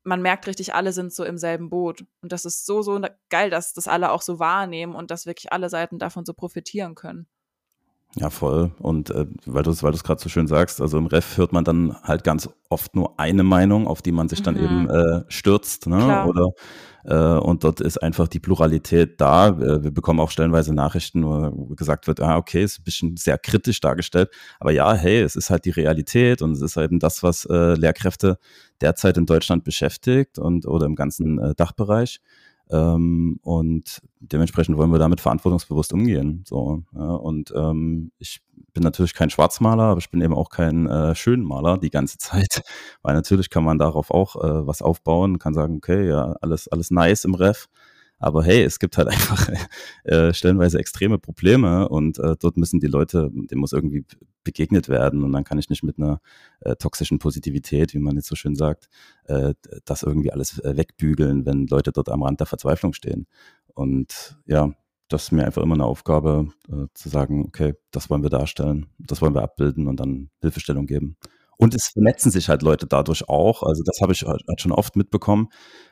[0.04, 2.04] man merkt richtig, alle sind so im selben Boot.
[2.22, 5.52] Und das ist so, so geil, dass das alle auch so wahrnehmen und dass wirklich
[5.52, 7.26] alle Seiten davon so profitieren können.
[8.16, 8.72] Ja, voll.
[8.78, 11.64] Und äh, weil du es weil gerade so schön sagst, also im Ref hört man
[11.64, 14.64] dann halt ganz oft nur eine Meinung, auf die man sich dann mhm.
[14.64, 15.86] eben äh, stürzt.
[15.86, 15.96] Ne?
[15.96, 16.28] Klar.
[16.28, 16.48] Oder
[17.04, 19.58] äh, und dort ist einfach die Pluralität da.
[19.58, 23.80] Wir bekommen auch stellenweise Nachrichten, wo gesagt wird, ah, okay, ist ein bisschen sehr kritisch
[23.80, 24.30] dargestellt.
[24.60, 27.74] Aber ja, hey, es ist halt die Realität und es ist eben das, was äh,
[27.74, 28.38] Lehrkräfte
[28.80, 32.20] derzeit in Deutschland beschäftigt und oder im ganzen äh, Dachbereich.
[32.72, 36.42] Ähm, und dementsprechend wollen wir damit verantwortungsbewusst umgehen.
[36.46, 38.40] So, ja, und ähm, ich
[38.72, 42.62] bin natürlich kein Schwarzmaler, aber ich bin eben auch kein äh, Schönmaler die ganze Zeit,
[43.02, 46.90] weil natürlich kann man darauf auch äh, was aufbauen, kann sagen, okay, ja, alles, alles
[46.90, 47.68] nice im Ref,
[48.22, 49.48] aber hey, es gibt halt einfach
[50.04, 54.04] äh, stellenweise extreme Probleme und äh, dort müssen die Leute, dem muss irgendwie
[54.44, 56.20] begegnet werden und dann kann ich nicht mit einer
[56.60, 58.88] äh, toxischen Positivität, wie man jetzt so schön sagt,
[59.24, 59.54] äh,
[59.84, 63.26] das irgendwie alles äh, wegbügeln, wenn Leute dort am Rand der Verzweiflung stehen.
[63.74, 64.72] Und ja,
[65.08, 68.86] das ist mir einfach immer eine Aufgabe, äh, zu sagen, okay, das wollen wir darstellen,
[68.98, 71.16] das wollen wir abbilden und dann Hilfestellung geben.
[71.58, 73.62] Und es vernetzen sich halt Leute dadurch auch.
[73.62, 75.48] Also das habe ich halt schon oft mitbekommen,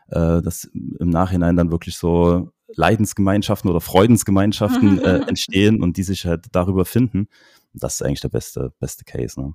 [0.09, 6.27] äh, dass im Nachhinein dann wirklich so Leidensgemeinschaften oder Freudensgemeinschaften äh, entstehen und die sich
[6.27, 7.29] halt darüber finden.
[7.73, 9.41] Das ist eigentlich der beste, beste Case.
[9.41, 9.55] Ne?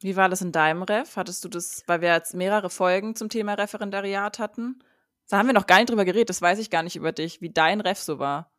[0.00, 1.16] Wie war das in deinem Ref?
[1.16, 4.82] Hattest du das, weil wir jetzt mehrere Folgen zum Thema Referendariat hatten?
[5.28, 7.40] Da haben wir noch gar nicht drüber geredet, das weiß ich gar nicht über dich,
[7.40, 8.50] wie dein Ref so war.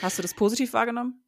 [0.00, 1.21] Hast du das positiv wahrgenommen?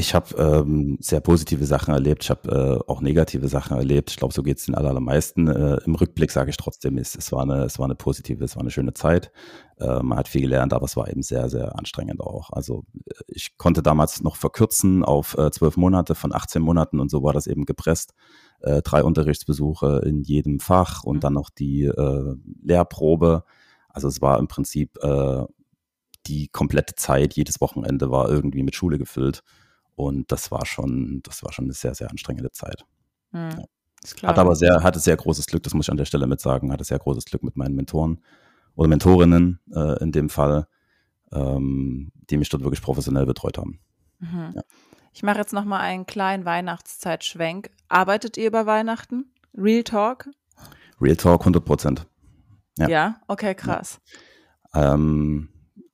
[0.00, 4.10] Ich habe ähm, sehr positive Sachen erlebt, ich habe äh, auch negative Sachen erlebt.
[4.10, 5.48] Ich glaube, so geht es den allermeisten.
[5.48, 8.54] Äh, Im Rückblick sage ich trotzdem, es, es, war eine, es war eine positive, es
[8.54, 9.32] war eine schöne Zeit.
[9.80, 12.50] Äh, man hat viel gelernt, aber es war eben sehr, sehr anstrengend auch.
[12.52, 17.10] Also äh, ich konnte damals noch verkürzen auf äh, zwölf Monate von 18 Monaten und
[17.10, 18.14] so war das eben gepresst.
[18.60, 21.20] Äh, drei Unterrichtsbesuche in jedem Fach und mhm.
[21.22, 23.42] dann noch die äh, Lehrprobe.
[23.88, 25.42] Also es war im Prinzip äh,
[26.28, 29.42] die komplette Zeit, jedes Wochenende war irgendwie mit Schule gefüllt.
[29.98, 32.84] Und das war schon, das war schon eine sehr, sehr anstrengende Zeit.
[33.32, 33.64] Mhm.
[34.22, 34.28] Ja.
[34.28, 36.70] Hat aber sehr, hatte sehr großes Glück, das muss ich an der Stelle mit sagen,
[36.70, 38.22] hatte sehr großes Glück mit meinen Mentoren
[38.76, 40.68] oder Mentorinnen äh, in dem Fall,
[41.32, 43.80] ähm, die mich dort wirklich professionell betreut haben.
[44.20, 44.52] Mhm.
[44.54, 44.62] Ja.
[45.12, 47.70] Ich mache jetzt nochmal einen kleinen Weihnachtszeitschwenk.
[47.88, 49.32] Arbeitet ihr über Weihnachten?
[49.52, 50.28] Real Talk?
[51.00, 52.06] Real Talk 100 Prozent.
[52.78, 52.88] Ja.
[52.88, 54.00] ja, okay, krass.
[54.72, 54.94] Ja.
[54.94, 55.48] Ähm,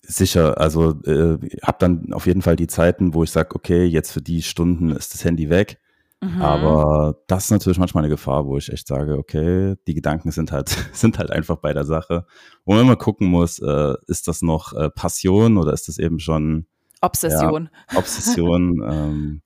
[0.06, 4.12] Sicher, also äh, habe dann auf jeden Fall die Zeiten, wo ich sage, okay, jetzt
[4.12, 5.78] für die Stunden ist das Handy weg.
[6.20, 6.42] Mhm.
[6.42, 10.52] Aber das ist natürlich manchmal eine Gefahr, wo ich echt sage, okay, die Gedanken sind
[10.52, 12.26] halt, sind halt einfach bei der Sache.
[12.64, 16.18] Wo man immer gucken muss, äh, ist das noch äh, Passion oder ist das eben
[16.18, 16.66] schon
[17.00, 17.70] Obsession?
[17.92, 18.82] Ja, Obsession.
[18.90, 19.42] ähm,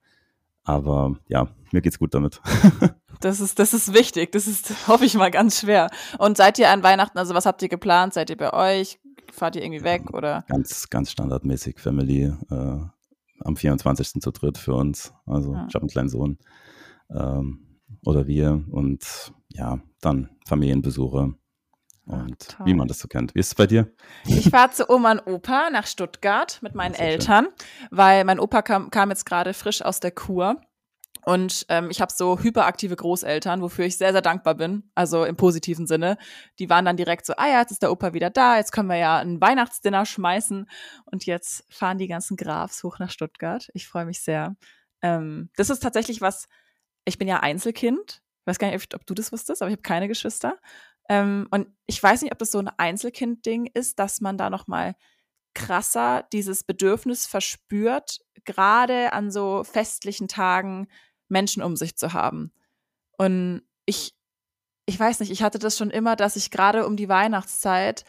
[0.64, 2.40] aber ja, mir geht's gut damit.
[3.20, 4.30] Das ist, das ist wichtig.
[4.30, 5.90] Das ist, hoffe ich mal, ganz schwer.
[6.18, 8.14] Und seid ihr an Weihnachten, also was habt ihr geplant?
[8.14, 9.00] Seid ihr bei euch?
[9.32, 10.44] Fahrt ihr irgendwie weg oder?
[10.48, 12.32] Ganz, ganz standardmäßig Family.
[12.50, 12.78] Äh,
[13.40, 14.20] am 24.
[14.20, 15.12] zu dritt für uns.
[15.26, 15.66] Also ja.
[15.68, 16.38] ich habe einen kleinen Sohn.
[17.10, 18.64] Ähm, oder wir.
[18.70, 21.34] Und ja, dann Familienbesuche.
[22.06, 23.34] Und Ach, wie man das so kennt.
[23.34, 23.92] Wie ist es bei dir?
[24.24, 27.88] Ich fahre zu Oma und Opa nach Stuttgart mit meinen Eltern, schön.
[27.90, 30.58] weil mein Opa kam, kam jetzt gerade frisch aus der Kur
[31.28, 35.36] und ähm, ich habe so hyperaktive Großeltern, wofür ich sehr, sehr dankbar bin, also im
[35.36, 36.16] positiven Sinne.
[36.58, 38.88] Die waren dann direkt so, ah ja, jetzt ist der Opa wieder da, jetzt können
[38.88, 40.66] wir ja ein Weihnachtsdinner schmeißen.
[41.04, 43.68] Und jetzt fahren die ganzen Grafs hoch nach Stuttgart.
[43.74, 44.56] Ich freue mich sehr.
[45.02, 46.48] Ähm, das ist tatsächlich was,
[47.04, 48.22] ich bin ja Einzelkind.
[48.40, 50.56] Ich weiß gar nicht, ob du das wusstest, aber ich habe keine Geschwister.
[51.10, 54.66] Ähm, und ich weiß nicht, ob das so ein Einzelkind-Ding ist, dass man da noch
[54.66, 54.94] mal
[55.52, 60.88] krasser dieses Bedürfnis verspürt, gerade an so festlichen Tagen
[61.28, 62.52] Menschen um sich zu haben.
[63.16, 64.14] Und ich,
[64.86, 68.04] ich weiß nicht, ich hatte das schon immer, dass ich gerade um die Weihnachtszeit,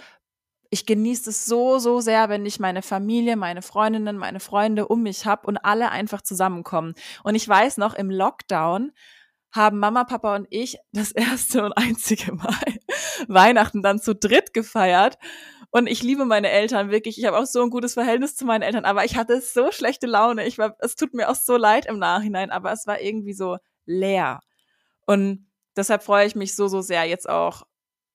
[0.69, 5.01] ich genieße es so, so sehr, wenn ich meine Familie, meine Freundinnen, meine Freunde um
[5.01, 6.93] mich habe und alle einfach zusammenkommen.
[7.23, 8.91] Und ich weiß noch, im Lockdown
[9.51, 12.79] haben Mama, Papa und ich das erste und einzige Mal
[13.27, 15.17] Weihnachten dann zu dritt gefeiert.
[15.71, 17.19] Und ich liebe meine Eltern wirklich.
[17.19, 20.07] Ich habe auch so ein gutes Verhältnis zu meinen Eltern, aber ich hatte so schlechte
[20.07, 20.47] Laune.
[20.47, 23.57] Ich war, es tut mir auch so leid im Nachhinein, aber es war irgendwie so
[23.85, 24.39] leer.
[25.05, 27.63] Und deshalb freue ich mich so, so sehr jetzt auch,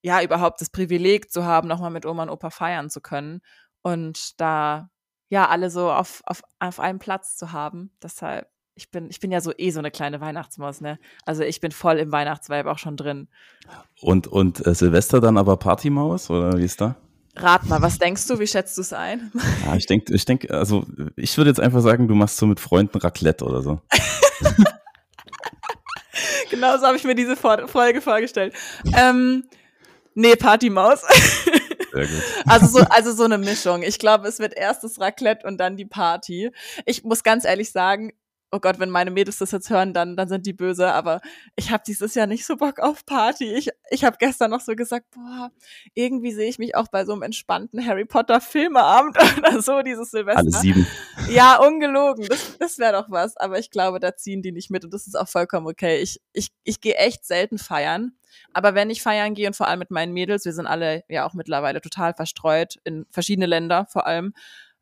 [0.02, 3.40] ja, überhaupt das Privileg zu haben, nochmal mit Oma und Opa feiern zu können
[3.82, 4.90] und da,
[5.28, 7.96] ja, alle so auf, auf, auf einem Platz zu haben.
[8.02, 10.98] Deshalb, ich bin, ich bin ja so eh so eine kleine Weihnachtsmaus, ne?
[11.24, 13.28] Also ich bin voll im Weihnachtsvibe auch schon drin.
[14.00, 16.96] Und, und äh, Silvester dann aber Partymaus oder wie ist da?
[17.36, 18.38] Rat mal, was denkst du?
[18.38, 19.32] Wie schätzt du es ein?
[19.66, 22.60] Ja, ich denke, ich denke, also ich würde jetzt einfach sagen, du machst so mit
[22.60, 23.80] Freunden Raclette oder so.
[26.50, 28.54] genau so habe ich mir diese Folge vorgestellt.
[28.96, 29.44] Ähm,
[30.14, 31.02] nee, Partymaus.
[31.92, 32.22] Sehr gut.
[32.46, 33.82] Also so, also so eine Mischung.
[33.82, 36.50] Ich glaube, es wird erst das Raclette und dann die Party.
[36.84, 38.12] Ich muss ganz ehrlich sagen,
[38.54, 41.20] oh Gott, wenn meine Mädels das jetzt hören, dann, dann sind die böse, aber
[41.56, 43.52] ich habe dieses Jahr nicht so Bock auf Party.
[43.52, 45.50] Ich, ich habe gestern noch so gesagt, boah,
[45.94, 50.12] irgendwie sehe ich mich auch bei so einem entspannten Harry Potter Filmeabend oder so dieses
[50.12, 50.38] Silvester.
[50.38, 50.86] Alle sieben.
[51.28, 52.26] Ja, ungelogen.
[52.28, 53.36] Das, das wäre doch was.
[53.36, 55.98] Aber ich glaube, da ziehen die nicht mit und das ist auch vollkommen okay.
[55.98, 58.12] Ich, ich, ich gehe echt selten feiern.
[58.52, 61.26] Aber wenn ich feiern gehe und vor allem mit meinen Mädels, wir sind alle ja
[61.26, 64.32] auch mittlerweile total verstreut in verschiedene Länder vor allem.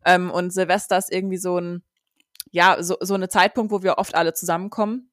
[0.04, 1.82] Ähm, und Silvester ist irgendwie so ein,
[2.52, 5.10] ja, so, so eine Zeitpunkt, wo wir oft alle zusammenkommen.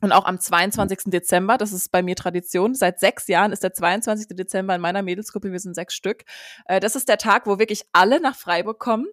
[0.00, 0.98] Und auch am 22.
[1.06, 4.36] Dezember, das ist bei mir Tradition, seit sechs Jahren ist der 22.
[4.36, 6.24] Dezember in meiner Mädelsgruppe, wir sind sechs Stück.
[6.66, 9.06] Äh, das ist der Tag, wo wirklich alle nach Freiburg kommen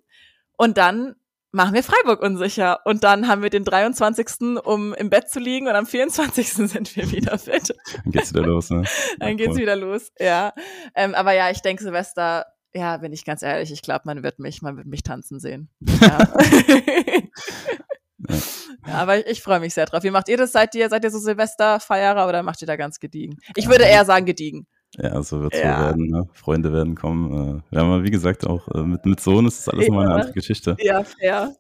[0.57, 1.15] und dann
[1.51, 2.79] machen wir Freiburg unsicher.
[2.85, 4.57] Und dann haben wir den 23.
[4.63, 6.53] um im Bett zu liegen und am 24.
[6.53, 7.75] sind wir wieder fit.
[8.03, 8.83] Dann geht's wieder los, ne?
[9.19, 10.53] Dann geht's wieder los, ja.
[10.95, 14.39] Ähm, aber ja, ich denke, Silvester, ja, bin ich ganz ehrlich, ich glaube, man wird
[14.39, 15.69] mich, man wird mich tanzen sehen.
[15.79, 16.19] Ja.
[18.87, 20.03] ja aber ich, ich freue mich sehr drauf.
[20.03, 20.51] Wie macht ihr das?
[20.51, 23.37] Seid ihr, seid ihr so Silvesterfeierer oder macht ihr da ganz gediegen?
[23.55, 24.67] Ich würde eher sagen gediegen.
[24.97, 25.85] Ja, so wird es ja.
[25.85, 26.07] werden.
[26.07, 26.27] Ne?
[26.33, 27.59] Freunde werden kommen.
[27.59, 29.91] Äh, wir haben, wie gesagt, auch äh, mit, mit Sohn ist das alles ja.
[29.91, 30.75] nochmal eine andere Geschichte.
[30.79, 31.55] Ja, fair.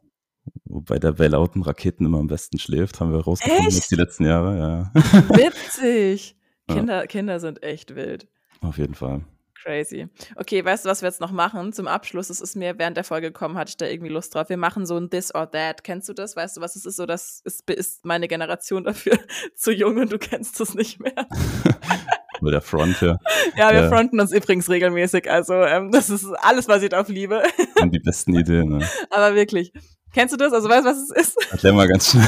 [0.65, 4.25] Wobei der bei lauten Raketen immer am besten schläft, haben wir rausgefunden jetzt die letzten
[4.25, 4.57] Jahre.
[4.57, 5.01] Ja.
[5.29, 6.37] Witzig.
[6.67, 7.07] Kinder, ja.
[7.07, 8.27] Kinder sind echt wild.
[8.61, 9.25] Auf jeden Fall.
[9.63, 10.07] Crazy.
[10.35, 11.73] Okay, weißt du, was wir jetzt noch machen?
[11.73, 14.49] Zum Abschluss, es ist mir während der Folge gekommen, hatte ich da irgendwie Lust drauf.
[14.49, 15.83] Wir machen so ein This or That.
[15.83, 16.35] Kennst du das?
[16.35, 16.95] Weißt du, was es ist?
[16.95, 19.17] So, das ist, ist meine Generation dafür
[19.55, 21.13] zu jung und du kennst es nicht mehr.
[22.41, 23.19] Mit der Front hier.
[23.57, 23.89] Ja, wir ja.
[23.89, 25.29] fronten uns übrigens regelmäßig.
[25.29, 27.43] Also, ähm, das ist alles basiert auf Liebe.
[27.81, 28.89] Und die besten Ideen, ne?
[29.09, 29.73] Aber wirklich.
[30.13, 30.53] Kennst du das?
[30.53, 31.51] Also, weißt du, was es ist?
[31.51, 32.25] Erklär mal ganz schnell.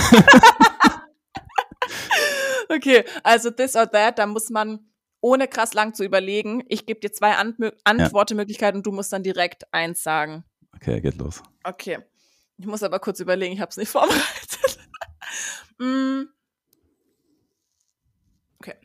[2.76, 4.91] okay, also This or That, da muss man
[5.22, 6.64] ohne krass lang zu überlegen.
[6.68, 10.44] Ich gebe dir zwei Antmö Antwortemöglichkeiten und du musst dann direkt eins sagen.
[10.76, 11.42] Okay, geht los.
[11.64, 12.00] Okay.
[12.58, 14.80] Ich muss aber kurz überlegen, ich habe es nicht vorbereitet.
[15.80, 16.24] mm.
[18.60, 18.76] Okay.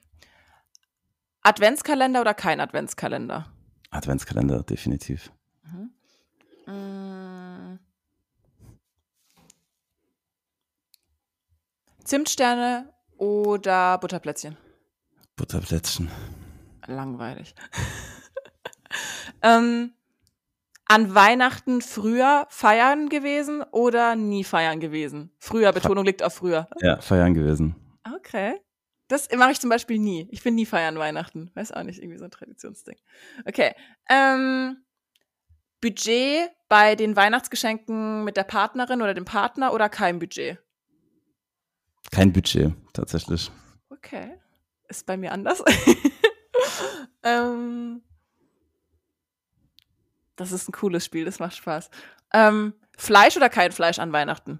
[1.42, 3.52] Adventskalender oder kein Adventskalender?
[3.90, 5.32] Adventskalender, definitiv.
[5.64, 6.72] Mhm.
[6.72, 7.78] Mm.
[12.04, 14.56] Zimtsterne oder Butterplätzchen?
[15.36, 16.10] Butterplätzchen.
[16.86, 17.54] Langweilig.
[19.42, 19.92] ähm,
[20.86, 25.30] an Weihnachten früher feiern gewesen oder nie feiern gewesen?
[25.38, 26.68] Früher, Betonung liegt auf früher.
[26.80, 27.76] Ja, feiern gewesen.
[28.16, 28.60] Okay.
[29.08, 30.26] Das mache ich zum Beispiel nie.
[30.30, 31.50] Ich bin nie feiern Weihnachten.
[31.54, 32.96] Weiß auch nicht, irgendwie so ein Traditionsding.
[33.44, 33.74] Okay.
[34.08, 34.78] Ähm,
[35.80, 40.58] Budget bei den Weihnachtsgeschenken mit der Partnerin oder dem Partner oder kein Budget?
[42.10, 43.50] Kein Budget, tatsächlich.
[43.90, 44.38] Okay
[44.88, 45.62] ist bei mir anders.
[47.22, 48.02] ähm,
[50.36, 51.90] das ist ein cooles Spiel, das macht Spaß.
[52.32, 54.58] Ähm, Fleisch oder kein Fleisch an Weihnachten?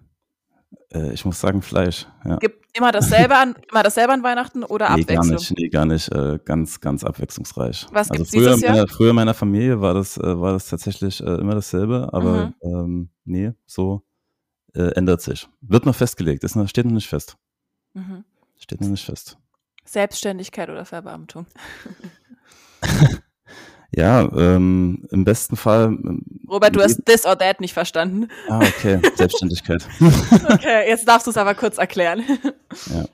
[0.92, 2.06] Äh, ich muss sagen Fleisch.
[2.24, 2.36] Ja.
[2.36, 5.28] Gibt immer dasselbe an, immer dasselbe an Weihnachten oder nee, Abwechslung?
[5.28, 6.12] Gar nicht, nee, gar nicht.
[6.12, 7.86] Äh, ganz, ganz abwechslungsreich.
[7.92, 8.74] Was also gibt's früher, dieses Jahr?
[8.74, 12.46] Meiner, früher in meiner Familie war das, äh, war das tatsächlich äh, immer dasselbe, aber
[12.46, 12.54] mhm.
[12.62, 14.02] ähm, nee, so
[14.74, 15.48] äh, ändert sich.
[15.60, 17.36] Wird noch festgelegt, ist noch, steht noch nicht fest.
[17.94, 18.24] Mhm.
[18.58, 19.38] Steht noch nicht fest.
[19.86, 21.46] Selbstständigkeit oder Verbeamtung?
[23.92, 25.86] ja, ähm, im besten Fall.
[25.86, 28.28] Ähm, Robert, du hast this or that nicht verstanden.
[28.48, 29.86] Ah, okay, Selbstständigkeit.
[30.50, 32.22] okay, jetzt darfst du es aber kurz erklären.
[32.94, 33.04] ja,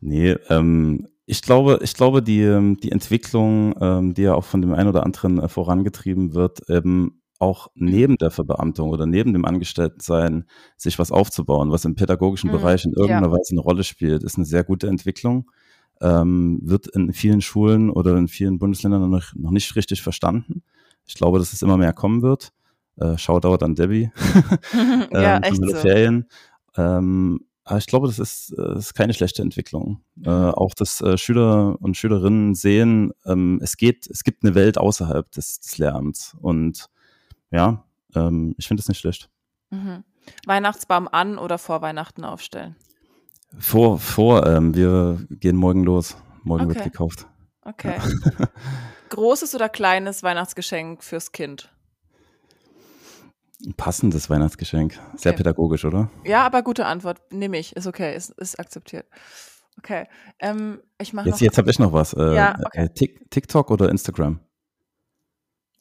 [0.00, 4.62] nee, ähm, ich glaube, ich glaube, die, ähm, die Entwicklung, ähm, die ja auch von
[4.62, 9.44] dem einen oder anderen äh, vorangetrieben wird, eben auch neben der Verbeamtung oder neben dem
[9.44, 13.32] Angestelltensein sich was aufzubauen, was im pädagogischen mhm, Bereich in irgendeiner ja.
[13.32, 15.50] Weise eine Rolle spielt, ist eine sehr gute Entwicklung
[16.00, 20.62] ähm, wird in vielen Schulen oder in vielen Bundesländern noch, noch nicht richtig verstanden.
[21.06, 22.52] Ich glaube, dass es immer mehr kommen wird.
[22.96, 24.10] Äh, Shoutout an Debbie.
[25.12, 25.76] ja, ähm, echt so.
[25.76, 26.26] Ferien.
[26.76, 30.00] Ähm, aber ich glaube, das ist, das äh, ist keine schlechte Entwicklung.
[30.24, 30.50] Äh, mhm.
[30.50, 35.30] auch, dass äh, Schüler und Schülerinnen sehen, ähm, es geht, es gibt eine Welt außerhalb
[35.32, 36.36] des, des Lehramts.
[36.40, 36.86] Und
[37.50, 39.28] ja, ähm, ich finde es nicht schlecht.
[39.70, 40.04] Mhm.
[40.46, 42.76] Weihnachtsbaum an oder vor Weihnachten aufstellen?
[43.58, 46.16] Vor, vor, ähm, wir gehen morgen los.
[46.42, 46.74] Morgen okay.
[46.74, 47.26] wird gekauft.
[47.62, 47.96] Okay.
[47.96, 48.46] Ja.
[49.08, 51.72] Großes oder kleines Weihnachtsgeschenk fürs Kind?
[53.64, 54.92] Ein passendes Weihnachtsgeschenk.
[55.08, 55.18] Okay.
[55.18, 56.10] Sehr pädagogisch, oder?
[56.24, 57.20] Ja, aber gute Antwort.
[57.32, 57.74] Nehme ich.
[57.74, 58.14] Ist okay.
[58.14, 59.06] Ist, ist akzeptiert.
[59.78, 60.06] Okay.
[60.38, 62.12] Ähm, ich mache Jetzt, jetzt habe ich noch was.
[62.12, 62.84] Äh, ja, okay.
[62.84, 64.40] Äh, TikTok oder Instagram?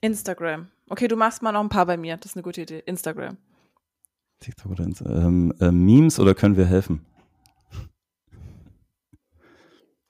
[0.02, 0.70] Instagram.
[0.90, 2.18] Okay, du machst mal noch ein paar bei mir.
[2.18, 2.80] Das ist eine gute Idee.
[2.86, 3.38] Instagram.
[4.40, 5.26] TikTok oder Instagram.
[5.26, 7.06] Ähm, äh, Memes oder können wir helfen?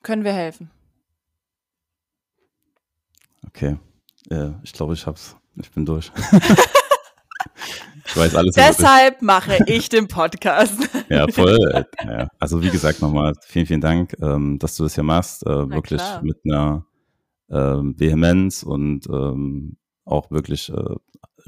[0.06, 0.70] Können wir helfen?
[3.44, 3.76] Okay.
[4.30, 5.36] Ja, ich glaube, ich hab's.
[5.56, 6.12] Ich bin durch.
[8.08, 8.54] Ich weiß alles.
[8.54, 10.78] Deshalb mache ich den Podcast.
[11.10, 11.84] ja, voll.
[12.04, 12.28] Ja.
[12.38, 15.44] Also wie gesagt nochmal, vielen, vielen Dank, ähm, dass du das hier machst.
[15.44, 16.22] Äh, wirklich klar.
[16.22, 16.86] mit einer
[17.50, 20.94] ähm, Vehemenz und ähm, auch wirklich äh,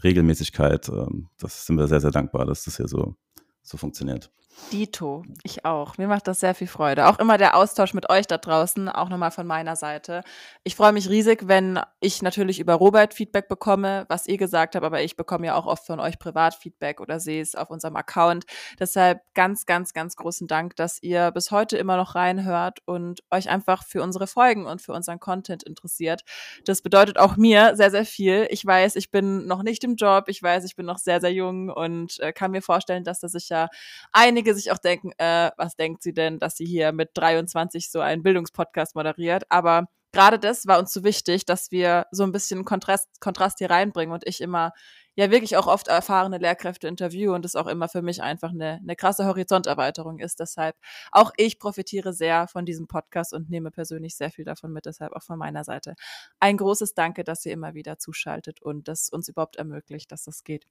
[0.02, 0.88] Regelmäßigkeit.
[0.88, 3.14] Ähm, das sind wir sehr, sehr dankbar, dass das hier so,
[3.62, 4.32] so funktioniert.
[4.72, 5.96] Dito, ich auch.
[5.96, 7.06] Mir macht das sehr viel Freude.
[7.06, 10.22] Auch immer der Austausch mit euch da draußen, auch nochmal von meiner Seite.
[10.62, 14.84] Ich freue mich riesig, wenn ich natürlich über Robert Feedback bekomme, was ihr gesagt habt,
[14.84, 18.44] aber ich bekomme ja auch oft von euch Privatfeedback oder sehe es auf unserem Account.
[18.78, 23.48] Deshalb ganz, ganz, ganz großen Dank, dass ihr bis heute immer noch reinhört und euch
[23.48, 26.24] einfach für unsere Folgen und für unseren Content interessiert.
[26.66, 28.46] Das bedeutet auch mir sehr, sehr viel.
[28.50, 30.24] Ich weiß, ich bin noch nicht im Job.
[30.26, 33.28] Ich weiß, ich bin noch sehr, sehr jung und äh, kann mir vorstellen, dass da
[33.28, 33.70] sicher
[34.12, 37.90] einige einige sich auch denken, äh, was denkt sie denn, dass sie hier mit 23
[37.90, 39.44] so einen Bildungspodcast moderiert.
[39.50, 43.70] Aber gerade das war uns so wichtig, dass wir so ein bisschen Kontrast, Kontrast hier
[43.70, 44.72] reinbringen und ich immer
[45.16, 48.78] ja wirklich auch oft erfahrene Lehrkräfte interviewe und das auch immer für mich einfach eine,
[48.82, 50.38] eine krasse Horizonterweiterung ist.
[50.40, 50.76] Deshalb
[51.10, 54.86] auch ich profitiere sehr von diesem Podcast und nehme persönlich sehr viel davon mit.
[54.86, 55.94] Deshalb auch von meiner Seite
[56.40, 60.44] ein großes Danke, dass ihr immer wieder zuschaltet und das uns überhaupt ermöglicht, dass das
[60.44, 60.66] geht.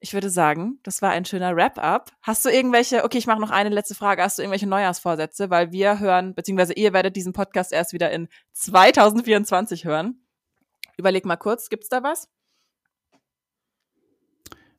[0.00, 2.10] Ich würde sagen, das war ein schöner Wrap-up.
[2.22, 4.22] Hast du irgendwelche, okay, ich mache noch eine letzte Frage.
[4.22, 5.48] Hast du irgendwelche Neujahrsvorsätze?
[5.48, 10.26] Weil wir hören, beziehungsweise ihr werdet diesen Podcast erst wieder in 2024 hören.
[10.96, 12.28] Überleg mal kurz, gibt's da was?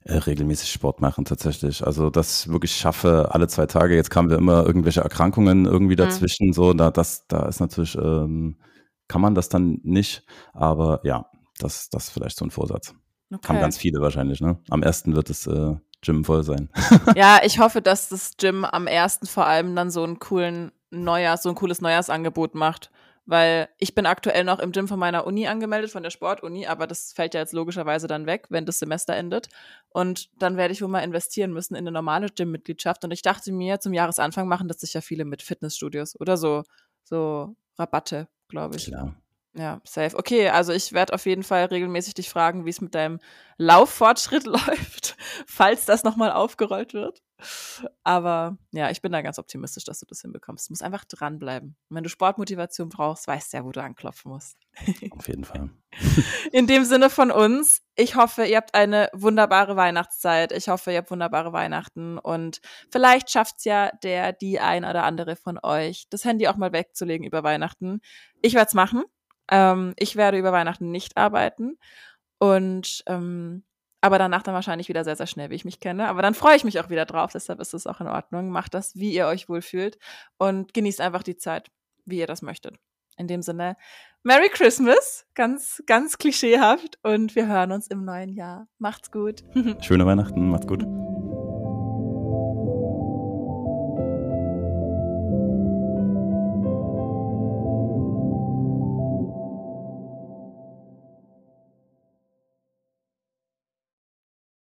[0.05, 1.85] Äh, regelmäßig Sport machen tatsächlich.
[1.85, 3.95] Also das wirklich schaffe alle zwei Tage.
[3.95, 5.97] Jetzt kamen wir immer irgendwelche Erkrankungen irgendwie mhm.
[5.97, 6.47] dazwischen.
[6.47, 6.53] Mhm.
[6.53, 8.57] So, da, das, da ist natürlich, ähm,
[9.07, 10.25] kann man das dann nicht.
[10.53, 11.27] Aber ja,
[11.59, 12.93] das, das ist vielleicht so ein Vorsatz.
[13.33, 13.47] Okay.
[13.49, 14.57] Haben ganz viele wahrscheinlich, ne?
[14.69, 16.69] Am ersten wird das äh, Gym voll sein.
[17.15, 21.43] ja, ich hoffe, dass das Gym am ersten vor allem dann so einen coolen Neujahrs,
[21.43, 22.91] so ein cooles Neujahrsangebot macht.
[23.25, 26.87] Weil ich bin aktuell noch im Gym von meiner Uni angemeldet, von der Sportuni, aber
[26.87, 29.47] das fällt ja jetzt logischerweise dann weg, wenn das Semester endet.
[29.87, 33.05] Und dann werde ich wohl mal investieren müssen in eine normale Gym-Mitgliedschaft.
[33.05, 36.63] Und ich dachte mir, zum Jahresanfang machen das sicher viele mit Fitnessstudios oder so,
[37.05, 38.87] so Rabatte, glaube ich.
[38.87, 39.15] Klar.
[39.55, 40.17] Ja, safe.
[40.17, 43.19] Okay, also ich werde auf jeden Fall regelmäßig dich fragen, wie es mit deinem
[43.57, 47.21] Lauffortschritt läuft, falls das nochmal aufgerollt wird.
[48.03, 50.69] Aber ja, ich bin da ganz optimistisch, dass du das hinbekommst.
[50.69, 51.75] Du musst einfach dranbleiben.
[51.89, 54.57] Und wenn du Sportmotivation brauchst, weißt du ja, wo du anklopfen musst.
[55.11, 55.69] Auf jeden Fall.
[56.51, 60.51] In dem Sinne von uns, ich hoffe, ihr habt eine wunderbare Weihnachtszeit.
[60.51, 65.35] Ich hoffe, ihr habt wunderbare Weihnachten und vielleicht schafft's ja der, die ein oder andere
[65.35, 68.01] von euch, das Handy auch mal wegzulegen über Weihnachten.
[68.41, 69.03] Ich werde es machen.
[69.49, 71.77] Ähm, ich werde über Weihnachten nicht arbeiten
[72.39, 73.63] und ähm,
[74.03, 76.09] aber danach dann wahrscheinlich wieder sehr, sehr schnell, wie ich mich kenne.
[76.09, 78.49] Aber dann freue ich mich auch wieder drauf, deshalb ist es auch in Ordnung.
[78.49, 79.97] Macht das, wie ihr euch wohlfühlt
[80.37, 81.71] und genießt einfach die Zeit,
[82.03, 82.75] wie ihr das möchtet.
[83.15, 83.77] In dem Sinne,
[84.23, 88.67] Merry Christmas, ganz, ganz klischeehaft und wir hören uns im neuen Jahr.
[88.77, 89.43] Macht's gut.
[89.81, 90.83] Schöne Weihnachten, macht's gut.